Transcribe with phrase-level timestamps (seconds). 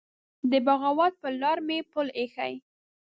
[0.51, 2.53] د بغاوت پر لار مي پل يښی